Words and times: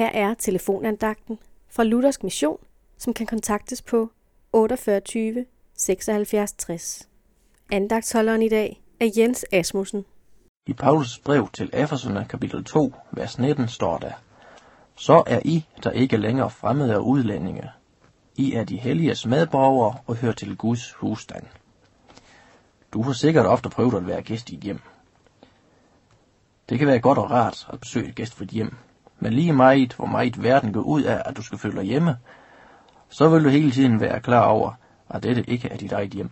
Her 0.00 0.10
er 0.14 0.34
telefonandagten 0.34 1.38
fra 1.68 1.84
Luthersk 1.84 2.22
Mission, 2.22 2.58
som 2.98 3.14
kan 3.14 3.26
kontaktes 3.26 3.82
på 3.82 4.10
48 4.52 5.44
76 5.74 6.52
60. 6.52 7.08
Andagtsholderen 7.72 8.42
i 8.42 8.48
dag 8.48 8.82
er 9.00 9.10
Jens 9.16 9.44
Asmussen. 9.52 10.04
I 10.66 10.72
Paulus 10.72 11.18
brev 11.18 11.48
til 11.52 11.70
Efeserne 11.72 12.26
kapitel 12.28 12.64
2, 12.64 12.94
vers 13.10 13.38
19 13.38 13.68
står 13.68 13.98
der, 13.98 14.12
Så 14.96 15.22
er 15.26 15.40
I, 15.44 15.64
der 15.84 15.90
ikke 15.90 16.16
længere 16.16 16.50
fremmede 16.50 16.96
og 16.96 17.06
udlændinge. 17.06 17.70
I 18.36 18.52
er 18.52 18.64
de 18.64 18.76
helliges 18.76 19.26
medborgere 19.26 19.98
og 20.06 20.16
hører 20.16 20.32
til 20.32 20.56
Guds 20.56 20.92
husstand. 20.92 21.46
Du 22.92 23.02
har 23.02 23.12
sikkert 23.12 23.46
ofte 23.46 23.68
prøvet 23.68 23.94
at 23.94 24.06
være 24.06 24.22
gæst 24.22 24.50
i 24.50 24.54
et 24.54 24.60
hjem. 24.60 24.80
Det 26.68 26.78
kan 26.78 26.88
være 26.88 27.00
godt 27.00 27.18
og 27.18 27.30
rart 27.30 27.68
at 27.72 27.80
besøge 27.80 28.08
et 28.08 28.14
gæstfrit 28.14 28.48
hjem, 28.48 28.74
men 29.20 29.32
lige 29.32 29.52
meget, 29.52 29.92
hvor 29.92 30.06
meget 30.06 30.42
verden 30.42 30.72
går 30.72 30.80
ud 30.80 31.02
af, 31.02 31.22
at 31.26 31.36
du 31.36 31.42
skal 31.42 31.58
føle 31.58 31.76
dig 31.76 31.84
hjemme, 31.84 32.16
så 33.08 33.28
vil 33.28 33.44
du 33.44 33.48
hele 33.48 33.70
tiden 33.70 34.00
være 34.00 34.20
klar 34.20 34.44
over, 34.46 34.72
at 35.08 35.22
dette 35.22 35.50
ikke 35.50 35.68
er 35.68 35.76
dit 35.76 35.92
eget 35.92 36.10
hjem. 36.10 36.30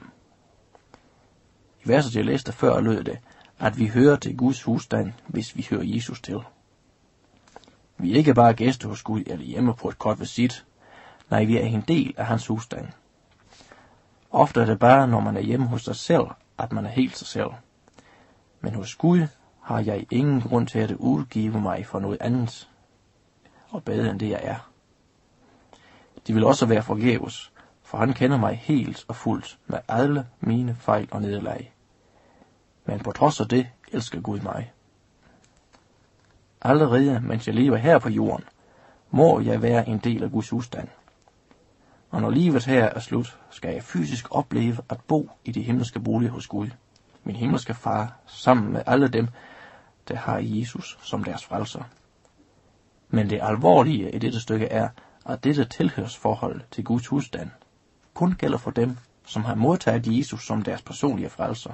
I 1.85 1.89
verset, 1.89 2.17
jeg 2.17 2.25
læste 2.25 2.53
før, 2.53 2.81
lød 2.81 3.05
det, 3.05 3.19
at 3.59 3.79
vi 3.79 3.87
hører 3.87 4.17
til 4.17 4.37
Guds 4.37 4.63
husstand, 4.63 5.13
hvis 5.27 5.57
vi 5.57 5.67
hører 5.71 5.85
Jesus 5.85 6.21
til. 6.21 6.41
Vi 7.99 8.13
er 8.13 8.17
ikke 8.17 8.35
bare 8.35 8.53
gæster 8.53 8.89
hos 8.89 9.03
Gud 9.03 9.23
eller 9.27 9.45
hjemme 9.45 9.75
på 9.75 9.89
et 9.89 9.99
kort 9.99 10.21
visit. 10.21 10.65
Nej, 11.31 11.45
vi 11.45 11.57
er 11.57 11.67
en 11.67 11.85
del 11.89 12.15
af 12.17 12.27
hans 12.27 12.47
husstand. 12.47 12.87
Ofte 14.31 14.61
er 14.61 14.65
det 14.65 14.79
bare, 14.79 15.09
når 15.09 15.21
man 15.21 15.37
er 15.37 15.41
hjemme 15.41 15.67
hos 15.67 15.85
sig 15.85 15.97
selv, 15.97 16.25
at 16.59 16.73
man 16.73 16.87
er 16.87 16.91
helt 16.91 17.17
sig 17.17 17.27
selv. 17.27 17.51
Men 18.61 18.75
hos 18.75 18.95
Gud 18.95 19.27
har 19.61 19.81
jeg 19.81 20.07
ingen 20.11 20.41
grund 20.41 20.67
til 20.67 20.79
at 20.79 20.91
udgive 20.91 21.61
mig 21.61 21.87
for 21.87 22.01
noget 22.01 22.19
andet 22.21 22.69
og 23.71 23.85
bedre 23.85 24.11
end 24.11 24.21
det 24.21 24.31
jeg 24.31 24.41
er. 24.43 24.71
Det 26.27 26.35
vil 26.35 26.45
også 26.45 26.67
være 26.67 26.83
forgæves, 26.83 27.53
for 27.83 27.99
han 27.99 28.13
kender 28.13 28.37
mig 28.37 28.57
helt 28.57 29.05
og 29.09 29.17
fuldt 29.17 29.59
med 29.67 29.79
alle 29.89 30.27
mine 30.41 30.77
fejl 30.81 31.09
og 31.11 31.23
nederlag. 31.23 31.73
Men 32.85 33.01
på 33.01 33.13
trods 33.13 33.41
af 33.41 33.49
det 33.49 33.69
elsker 33.93 34.21
Gud 34.21 34.41
mig. 34.41 34.73
Allerede 36.63 37.21
mens 37.21 37.47
jeg 37.47 37.55
lever 37.55 37.77
her 37.77 37.99
på 37.99 38.09
jorden, 38.09 38.45
må 39.11 39.41
jeg 39.41 39.63
være 39.63 39.89
en 39.89 39.99
del 39.99 40.23
af 40.23 40.31
Guds 40.31 40.49
husstand. 40.49 40.89
Og 42.11 42.21
når 42.21 42.31
livet 42.31 42.65
her 42.65 42.85
er 42.85 43.01
slut, 43.01 43.39
skal 43.51 43.73
jeg 43.73 43.83
fysisk 43.83 44.27
opleve 44.31 44.79
at 44.89 45.01
bo 45.01 45.31
i 45.45 45.53
de 45.53 45.63
himmelske 45.63 46.01
boliger 46.01 46.33
hos 46.33 46.47
Gud, 46.47 46.69
min 47.25 47.37
himmelske 47.37 47.75
far, 47.75 48.17
sammen 48.27 48.73
med 48.73 48.83
alle 48.87 49.09
dem, 49.09 49.29
der 50.09 50.17
har 50.17 50.39
Jesus 50.39 50.99
som 51.03 51.25
deres 51.25 51.45
frelser. 51.45 51.83
Men 53.09 53.31
det 53.31 53.41
alvorlige 53.43 54.11
i 54.11 54.19
dette 54.19 54.41
stykke 54.41 54.67
er, 54.67 54.89
at 55.27 55.45
dette 55.45 55.65
tilhørsforhold 55.65 56.61
til 56.71 56.85
Guds 56.85 57.07
husstand 57.07 57.51
kun 58.15 58.33
gælder 58.33 58.59
for 58.59 58.71
dem, 58.71 58.97
som 59.27 59.45
har 59.45 59.55
modtaget 59.55 60.19
Jesus 60.19 60.47
som 60.47 60.63
deres 60.63 60.83
personlige 60.83 61.31
frelser. 61.31 61.73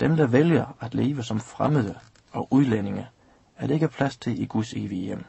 Dem, 0.00 0.16
der 0.16 0.26
vælger 0.26 0.76
at 0.80 0.94
leve 0.94 1.22
som 1.22 1.40
fremmede 1.40 1.98
og 2.32 2.48
udlændinge, 2.50 3.08
er 3.56 3.66
det 3.66 3.74
ikke 3.74 3.88
plads 3.88 4.16
til 4.16 4.42
i 4.42 4.46
Guds 4.46 4.72
evige 4.72 5.02
hjem. 5.02 5.24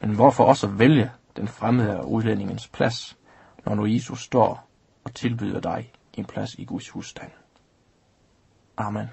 Men 0.00 0.14
hvorfor 0.14 0.44
også 0.44 0.66
vælge 0.66 1.10
den 1.36 1.48
fremmede 1.48 2.00
og 2.00 2.10
udlændingens 2.12 2.68
plads, 2.68 3.18
når 3.64 3.74
nu 3.74 3.86
Jesus 3.86 4.22
står 4.22 4.68
og 5.04 5.14
tilbyder 5.14 5.60
dig 5.60 5.92
en 6.12 6.24
plads 6.24 6.54
i 6.54 6.64
Guds 6.64 6.88
husstand? 6.88 7.30
Amen. 8.76 9.10